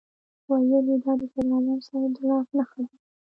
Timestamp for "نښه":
2.57-2.79